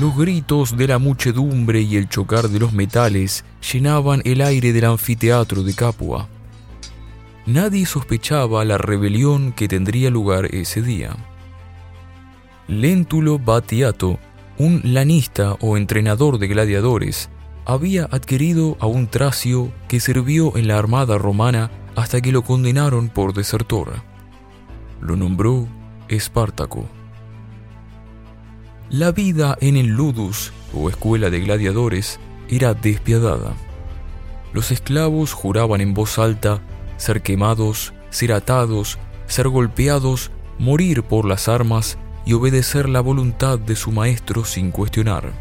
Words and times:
Los 0.00 0.16
gritos 0.16 0.76
de 0.76 0.86
la 0.86 0.98
muchedumbre 0.98 1.80
y 1.80 1.96
el 1.96 2.08
chocar 2.08 2.48
de 2.48 2.60
los 2.60 2.72
metales 2.72 3.44
llenaban 3.72 4.22
el 4.24 4.42
aire 4.42 4.72
del 4.72 4.84
anfiteatro 4.84 5.64
de 5.64 5.74
Capua. 5.74 6.28
Nadie 7.46 7.84
sospechaba 7.84 8.64
la 8.64 8.78
rebelión 8.78 9.50
que 9.50 9.66
tendría 9.66 10.10
lugar 10.10 10.54
ese 10.54 10.82
día. 10.82 11.16
Léntulo 12.68 13.40
Batiato, 13.40 14.20
un 14.56 14.82
lanista 14.84 15.54
o 15.60 15.76
entrenador 15.76 16.38
de 16.38 16.46
gladiadores, 16.46 17.28
había 17.64 18.04
adquirido 18.04 18.76
a 18.78 18.86
un 18.86 19.08
tracio 19.08 19.72
que 19.88 19.98
sirvió 19.98 20.56
en 20.56 20.68
la 20.68 20.78
armada 20.78 21.18
romana 21.18 21.72
hasta 21.96 22.20
que 22.20 22.30
lo 22.30 22.42
condenaron 22.42 23.08
por 23.08 23.34
desertor. 23.34 23.94
Lo 25.00 25.16
nombró 25.16 25.66
Espartaco. 26.08 26.97
La 28.90 29.12
vida 29.12 29.58
en 29.60 29.76
el 29.76 29.88
Ludus, 29.88 30.50
o 30.72 30.88
escuela 30.88 31.28
de 31.28 31.40
gladiadores, 31.40 32.18
era 32.48 32.72
despiadada. 32.72 33.52
Los 34.54 34.70
esclavos 34.70 35.34
juraban 35.34 35.82
en 35.82 35.92
voz 35.92 36.18
alta 36.18 36.62
ser 36.96 37.20
quemados, 37.20 37.92
ser 38.08 38.32
atados, 38.32 38.98
ser 39.26 39.48
golpeados, 39.48 40.30
morir 40.58 41.02
por 41.02 41.26
las 41.26 41.50
armas 41.50 41.98
y 42.24 42.32
obedecer 42.32 42.88
la 42.88 43.02
voluntad 43.02 43.58
de 43.58 43.76
su 43.76 43.92
maestro 43.92 44.46
sin 44.46 44.70
cuestionar. 44.70 45.32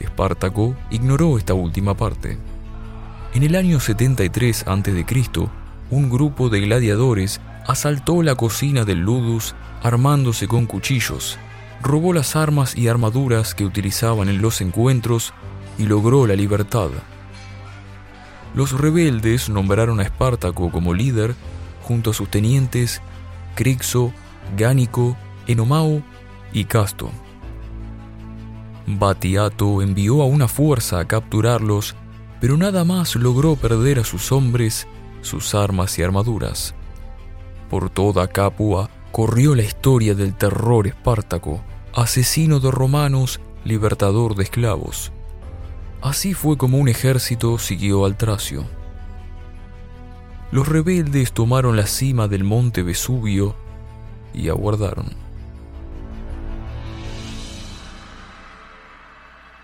Espartaco 0.00 0.74
ignoró 0.88 1.36
esta 1.36 1.52
última 1.52 1.94
parte. 1.94 2.38
En 3.34 3.42
el 3.42 3.54
año 3.54 3.80
73 3.80 4.64
a.C., 4.66 5.04
un 5.90 6.08
grupo 6.08 6.48
de 6.48 6.60
gladiadores 6.62 7.42
asaltó 7.66 8.22
la 8.22 8.34
cocina 8.34 8.86
del 8.86 9.00
Ludus 9.00 9.54
armándose 9.82 10.48
con 10.48 10.64
cuchillos 10.64 11.38
robó 11.82 12.12
las 12.12 12.36
armas 12.36 12.76
y 12.76 12.88
armaduras 12.88 13.54
que 13.54 13.64
utilizaban 13.64 14.28
en 14.28 14.42
los 14.42 14.60
encuentros 14.60 15.32
y 15.78 15.86
logró 15.86 16.26
la 16.26 16.34
libertad. 16.34 16.90
Los 18.54 18.78
rebeldes 18.78 19.48
nombraron 19.48 20.00
a 20.00 20.02
Espartaco 20.02 20.70
como 20.70 20.94
líder 20.94 21.34
junto 21.82 22.10
a 22.10 22.14
sus 22.14 22.28
tenientes 22.28 23.00
Crixo, 23.54 24.12
Gánico, 24.56 25.16
Enomao 25.46 26.02
y 26.52 26.64
Casto. 26.64 27.10
Batiato 28.86 29.82
envió 29.82 30.22
a 30.22 30.24
una 30.24 30.48
fuerza 30.48 30.98
a 30.98 31.04
capturarlos, 31.06 31.94
pero 32.40 32.56
nada 32.56 32.84
más 32.84 33.16
logró 33.16 33.56
perder 33.56 33.98
a 33.98 34.04
sus 34.04 34.32
hombres, 34.32 34.86
sus 35.20 35.54
armas 35.54 35.98
y 35.98 36.02
armaduras. 36.02 36.74
Por 37.68 37.90
toda 37.90 38.28
Capua 38.28 38.88
corrió 39.12 39.54
la 39.54 39.62
historia 39.62 40.14
del 40.14 40.34
terror 40.34 40.86
espartaco, 40.86 41.62
asesino 41.94 42.60
de 42.60 42.70
romanos, 42.70 43.40
libertador 43.64 44.34
de 44.34 44.44
esclavos. 44.44 45.12
Así 46.00 46.34
fue 46.34 46.56
como 46.56 46.78
un 46.78 46.88
ejército 46.88 47.58
siguió 47.58 48.04
al 48.04 48.16
Tracio. 48.16 48.64
Los 50.50 50.68
rebeldes 50.68 51.32
tomaron 51.32 51.76
la 51.76 51.86
cima 51.86 52.28
del 52.28 52.44
monte 52.44 52.82
Vesubio 52.82 53.54
y 54.32 54.48
aguardaron. 54.48 55.06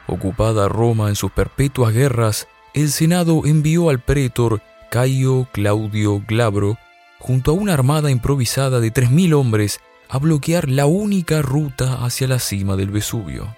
Ocupada 0.07 0.69
Roma 0.69 1.09
en 1.09 1.15
sus 1.15 1.31
perpetuas 1.31 1.95
guerras, 1.95 2.47
el 2.75 2.91
Senado 2.91 3.43
envió 3.47 3.89
al 3.89 4.01
pretor 4.01 4.61
Caio 4.91 5.49
Claudio 5.53 6.23
Glabro 6.27 6.77
junto 7.25 7.53
a 7.53 7.55
una 7.55 7.73
armada 7.73 8.11
improvisada 8.11 8.81
de 8.81 8.93
3.000 8.93 9.33
hombres 9.33 9.81
a 10.11 10.19
bloquear 10.19 10.69
la 10.69 10.85
única 10.85 11.41
ruta 11.41 12.05
hacia 12.05 12.29
la 12.29 12.39
cima 12.39 12.77
del 12.77 12.91
Vesubio. 12.91 13.57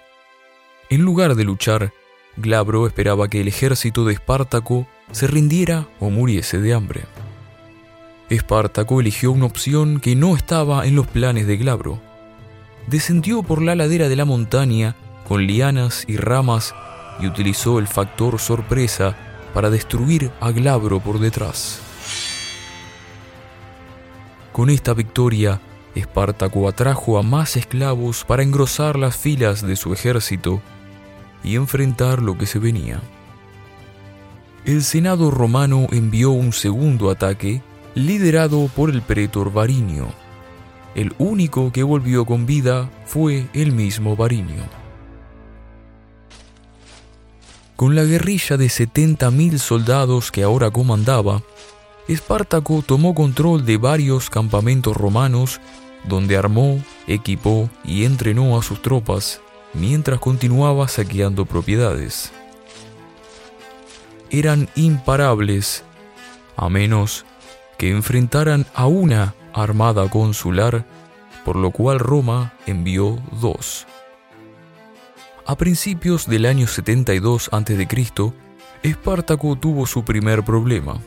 En 0.89 1.01
lugar 1.01 1.35
de 1.35 1.43
luchar, 1.43 1.91
Glabro 2.37 2.87
esperaba 2.87 3.27
que 3.27 3.41
el 3.41 3.49
ejército 3.49 4.05
de 4.05 4.13
Espartaco 4.13 4.87
se 5.11 5.27
rindiera 5.27 5.85
o 5.99 6.09
muriese 6.09 6.61
de 6.61 6.73
hambre. 6.73 7.01
Espartaco 8.29 9.01
eligió 9.01 9.33
una 9.33 9.47
opción 9.47 9.99
que 9.99 10.15
no 10.15 10.37
estaba 10.37 10.87
en 10.87 10.95
los 10.95 11.07
planes 11.07 11.45
de 11.45 11.57
Glabro. 11.57 11.99
Descendió 12.87 13.43
por 13.43 13.61
la 13.61 13.75
ladera 13.75 14.07
de 14.07 14.15
la 14.15 14.23
montaña 14.23 14.95
con 15.27 15.45
lianas 15.45 16.05
y 16.07 16.15
ramas 16.15 16.73
y 17.19 17.27
utilizó 17.27 17.79
el 17.79 17.87
factor 17.87 18.39
sorpresa 18.39 19.17
para 19.53 19.69
destruir 19.69 20.31
a 20.39 20.51
Glabro 20.51 21.01
por 21.01 21.19
detrás. 21.19 21.81
Con 24.57 24.71
esta 24.71 24.95
victoria, 24.95 25.61
Espartaco 25.93 26.67
atrajo 26.67 27.19
a 27.19 27.21
más 27.21 27.55
esclavos 27.55 28.23
para 28.23 28.41
engrosar 28.41 28.97
las 28.97 29.15
filas 29.15 29.61
de 29.61 29.75
su 29.75 29.93
ejército 29.93 30.63
y 31.43 31.57
enfrentar 31.57 32.23
lo 32.23 32.39
que 32.39 32.47
se 32.47 32.57
venía. 32.57 32.99
El 34.65 34.81
Senado 34.81 35.29
romano 35.29 35.85
envió 35.91 36.31
un 36.31 36.53
segundo 36.53 37.11
ataque 37.11 37.61
liderado 37.93 38.67
por 38.75 38.89
el 38.89 39.03
pretor 39.03 39.53
Varinio. 39.53 40.07
El 40.95 41.13
único 41.19 41.71
que 41.71 41.83
volvió 41.83 42.25
con 42.25 42.47
vida 42.47 42.89
fue 43.05 43.45
el 43.53 43.73
mismo 43.73 44.15
Varinio. 44.15 44.63
Con 47.75 47.93
la 47.93 48.05
guerrilla 48.05 48.57
de 48.57 48.65
70.000 48.65 49.59
soldados 49.59 50.31
que 50.31 50.41
ahora 50.41 50.71
comandaba, 50.71 51.43
Espartaco 52.07 52.81
tomó 52.83 53.13
control 53.13 53.65
de 53.65 53.75
varios 53.75 54.29
campamentos 54.29 54.95
romanos 54.95 55.59
donde 56.05 56.37
armó, 56.37 56.81
equipó 57.05 57.69
y 57.83 58.05
entrenó 58.05 58.57
a 58.57 58.63
sus 58.63 58.81
tropas 58.81 59.41
mientras 59.73 60.19
continuaba 60.19 60.87
saqueando 60.87 61.45
propiedades. 61.45 62.31
Eran 64.29 64.69
imparables, 64.75 65.83
a 66.55 66.69
menos 66.69 67.25
que 67.77 67.89
enfrentaran 67.91 68.65
a 68.73 68.87
una 68.87 69.35
armada 69.53 70.09
consular, 70.09 70.85
por 71.43 71.57
lo 71.57 71.71
cual 71.71 71.99
Roma 71.99 72.53
envió 72.65 73.19
dos. 73.33 73.85
A 75.45 75.57
principios 75.57 76.25
del 76.27 76.45
año 76.45 76.67
72 76.67 77.49
a.C., 77.51 77.87
Espartaco 78.83 79.57
tuvo 79.57 79.85
su 79.85 80.05
primer 80.05 80.43
problema 80.43 81.01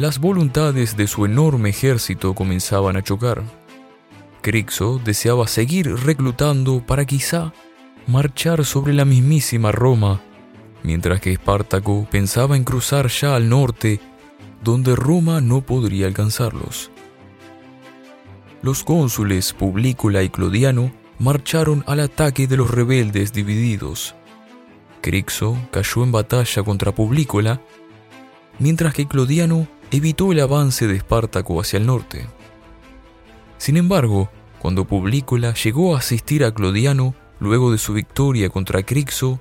las 0.00 0.18
voluntades 0.18 0.96
de 0.96 1.06
su 1.06 1.26
enorme 1.26 1.68
ejército 1.68 2.34
comenzaban 2.34 2.96
a 2.96 3.02
chocar. 3.02 3.42
Crixo 4.40 4.98
deseaba 5.04 5.46
seguir 5.46 5.94
reclutando 5.94 6.82
para 6.86 7.04
quizá 7.04 7.52
marchar 8.06 8.64
sobre 8.64 8.94
la 8.94 9.04
mismísima 9.04 9.72
Roma, 9.72 10.22
mientras 10.82 11.20
que 11.20 11.32
Espartaco 11.32 12.08
pensaba 12.10 12.56
en 12.56 12.64
cruzar 12.64 13.08
ya 13.08 13.36
al 13.36 13.50
norte, 13.50 14.00
donde 14.64 14.96
Roma 14.96 15.42
no 15.42 15.60
podría 15.60 16.06
alcanzarlos. 16.06 16.90
Los 18.62 18.82
cónsules 18.84 19.52
Publícula 19.52 20.22
y 20.22 20.30
Clodiano 20.30 20.92
marcharon 21.18 21.84
al 21.86 22.00
ataque 22.00 22.46
de 22.46 22.56
los 22.56 22.70
rebeldes 22.70 23.34
divididos. 23.34 24.14
Crixo 25.02 25.58
cayó 25.70 26.04
en 26.04 26.12
batalla 26.12 26.62
contra 26.62 26.94
Publícula, 26.94 27.60
mientras 28.58 28.94
que 28.94 29.06
Clodiano 29.06 29.68
evitó 29.90 30.32
el 30.32 30.40
avance 30.40 30.86
de 30.86 30.96
Espartaco 30.96 31.60
hacia 31.60 31.78
el 31.78 31.86
norte. 31.86 32.26
Sin 33.58 33.76
embargo, 33.76 34.30
cuando 34.60 34.86
Publícola 34.86 35.54
llegó 35.54 35.94
a 35.94 35.98
asistir 35.98 36.44
a 36.44 36.52
Clodiano 36.52 37.14
luego 37.40 37.72
de 37.72 37.78
su 37.78 37.94
victoria 37.94 38.50
contra 38.50 38.82
Crixo, 38.82 39.40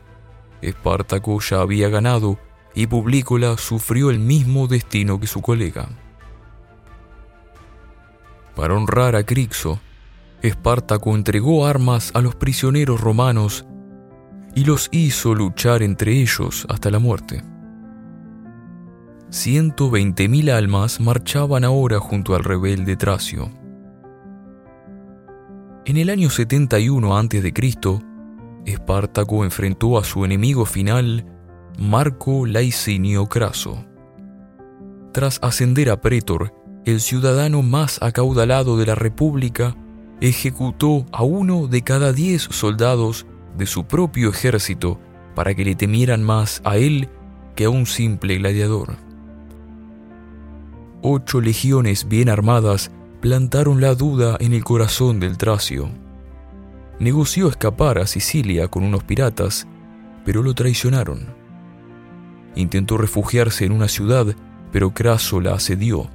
Espartaco 0.62 1.40
ya 1.40 1.62
había 1.62 1.90
ganado 1.90 2.40
y 2.74 2.88
Publícola 2.88 3.58
sufrió 3.58 4.10
el 4.10 4.20
mismo 4.20 4.68
destino 4.68 5.20
que 5.20 5.28
su 5.28 5.42
colega. 5.42 5.90
Para 8.56 8.76
honrar 8.76 9.16
a 9.16 9.24
Crixo, 9.24 9.80
Espartaco 10.42 11.16
entregó 11.16 11.66
armas 11.66 12.12
a 12.14 12.22
los 12.22 12.36
prisioneros 12.36 13.02
romanos 13.02 13.66
y 14.56 14.64
los 14.64 14.90
hizo 14.92 15.36
luchar 15.36 15.84
entre 15.84 16.14
ellos 16.14 16.66
hasta 16.70 16.90
la 16.90 17.00
muerte. 17.00 17.44
120.000 19.32 20.50
almas 20.50 21.00
marchaban 21.00 21.64
ahora 21.64 22.00
junto 22.00 22.34
al 22.34 22.44
rebelde 22.44 22.96
Tracio. 22.96 23.52
En 25.86 25.98
el 25.98 26.10
año 26.10 26.32
71 26.32 27.16
a.C., 27.16 27.54
Espartaco 28.66 29.44
enfrentó 29.44 30.00
a 30.00 30.04
su 30.04 30.26
enemigo 30.26 30.66
final, 30.66 31.28
Marco 31.78 32.48
Laicinio 32.48 33.28
Craso. 33.28 33.86
Tras 35.14 35.38
ascender 35.44 35.92
a 35.92 36.02
pretor, 36.02 36.52
el 36.86 37.00
ciudadano 37.00 37.62
más 37.62 38.02
acaudalado 38.02 38.78
de 38.78 38.88
la 38.88 38.96
República 38.96 39.76
ejecutó 40.22 41.06
a 41.12 41.22
uno 41.22 41.68
de 41.68 41.84
cada 41.84 42.14
diez 42.14 42.42
soldados 42.50 43.28
de 43.56 43.68
su 43.68 43.86
propio 43.86 44.32
ejército 44.32 45.00
para 45.36 45.54
que 45.54 45.66
le 45.66 45.76
temieran 45.76 46.24
más 46.24 46.62
a 46.64 46.78
él 46.78 47.10
que 47.56 47.66
a 47.66 47.70
un 47.70 47.86
simple 47.86 48.40
gladiador 48.40 49.09
ocho 51.02 51.42
legiones 51.42 52.08
bien 52.08 52.30
armadas 52.30 52.92
plantaron 53.22 53.82
la 53.82 53.96
duda 53.96 54.38
en 54.40 54.54
el 54.54 54.64
corazón 54.64 55.20
del 55.20 55.38
Tracio. 55.38 55.90
negoció 57.00 57.48
escapar 57.48 57.98
a 57.98 58.08
Sicilia 58.08 58.68
con 58.68 58.84
unos 58.84 59.04
piratas, 59.04 59.68
pero 60.26 60.44
lo 60.44 60.54
traicionaron. 60.54 61.34
Intentó 62.56 62.98
refugiarse 62.98 63.66
en 63.66 63.72
una 63.72 63.88
ciudad, 63.88 64.36
pero 64.72 64.94
Craso 64.94 65.40
la 65.40 65.54
asedió. 65.54 66.10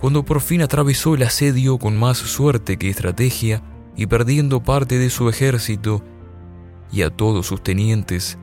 Cuando 0.00 0.24
por 0.24 0.40
fin 0.40 0.60
atravesó 0.60 1.14
el 1.14 1.22
asedio 1.22 1.78
con 1.78 1.98
más 1.98 2.18
suerte 2.18 2.76
que 2.76 2.90
estrategia 2.90 3.62
y 3.96 4.06
perdiendo 4.06 4.62
parte 4.62 4.98
de 4.98 5.08
su 5.08 5.28
ejército 5.28 6.02
y 6.90 7.02
a 7.02 7.10
todos 7.10 7.46
sus 7.46 7.62
tenientes, 7.62 8.38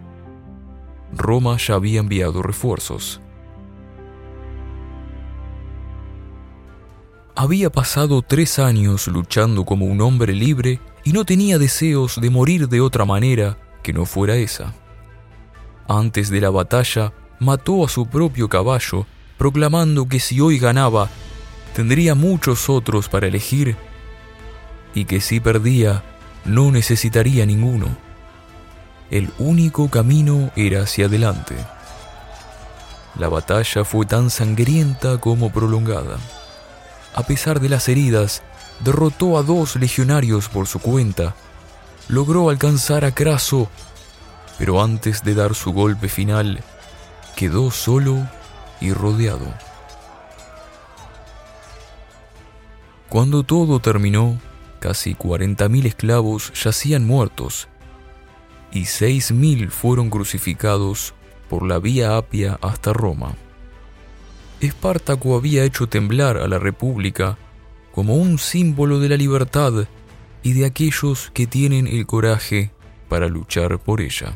Roma 1.16 1.58
ya 1.58 1.76
había 1.76 2.00
enviado 2.00 2.42
refuerzos. 2.42 3.22
Había 7.42 7.70
pasado 7.70 8.22
tres 8.22 8.60
años 8.60 9.08
luchando 9.08 9.64
como 9.64 9.86
un 9.86 10.02
hombre 10.02 10.34
libre 10.34 10.82
y 11.06 11.14
no 11.14 11.24
tenía 11.24 11.58
deseos 11.58 12.20
de 12.20 12.30
morir 12.30 12.68
de 12.68 12.82
otra 12.82 13.06
manera 13.06 13.58
que 13.82 13.94
no 13.94 14.06
fuera 14.06 14.36
esa. 14.36 14.74
Antes 15.88 16.30
de 16.30 16.42
la 16.42 16.50
batalla, 16.50 17.14
mató 17.40 17.86
a 17.86 17.88
su 17.88 18.08
propio 18.08 18.50
caballo, 18.50 19.06
proclamando 19.38 20.10
que 20.10 20.20
si 20.20 20.42
hoy 20.42 20.60
ganaba, 20.60 21.08
tendría 21.74 22.14
muchos 22.14 22.70
otros 22.70 23.08
para 23.08 23.28
elegir 23.28 23.78
y 24.94 25.06
que 25.06 25.22
si 25.22 25.40
perdía, 25.40 26.04
no 26.44 26.72
necesitaría 26.72 27.46
ninguno. 27.46 27.88
El 29.12 29.30
único 29.38 29.90
camino 29.90 30.52
era 30.58 30.82
hacia 30.82 31.06
adelante. 31.06 31.56
La 33.18 33.30
batalla 33.30 33.86
fue 33.86 34.06
tan 34.06 34.30
sangrienta 34.30 35.20
como 35.20 35.54
prolongada. 35.54 36.18
A 37.20 37.24
pesar 37.24 37.60
de 37.60 37.68
las 37.68 37.90
heridas, 37.90 38.44
derrotó 38.80 39.38
a 39.38 39.44
dos 39.44 39.76
legionarios 39.76 40.48
por 40.48 40.68
su 40.68 40.80
cuenta, 40.80 41.36
logró 42.08 42.50
alcanzar 42.50 43.04
a 43.04 43.14
Craso, 43.14 43.70
pero 44.58 44.82
antes 44.82 45.22
de 45.26 45.36
dar 45.36 45.54
su 45.54 45.74
golpe 45.74 46.08
final, 46.08 46.64
quedó 47.36 47.72
solo 47.72 48.26
y 48.80 48.94
rodeado. 48.94 49.54
Cuando 53.10 53.44
todo 53.44 53.82
terminó, 53.82 54.40
casi 54.80 55.14
40.000 55.14 55.88
esclavos 55.88 56.54
yacían 56.54 57.06
muertos 57.06 57.68
y 58.72 58.84
6.000 58.84 59.72
fueron 59.72 60.10
crucificados 60.10 61.14
por 61.50 61.68
la 61.68 61.80
vía 61.80 62.16
Apia 62.16 62.58
hasta 62.62 62.94
Roma. 62.94 63.36
Espartaco 64.62 65.36
había 65.36 65.64
hecho 65.64 65.88
temblar 65.88 66.38
a 66.38 66.48
la 66.48 66.60
República 66.60 67.38
como 67.92 68.16
un 68.16 68.38
símbolo 68.38 69.00
de 69.00 69.10
la 69.10 69.18
libertad 69.18 69.88
y 70.44 70.54
de 70.54 70.66
aquellos 70.66 71.32
que 71.34 71.48
tienen 71.48 71.88
el 71.88 72.06
coraje 72.06 72.72
para 73.08 73.28
luchar 73.28 73.80
por 73.80 74.02
ella. 74.02 74.34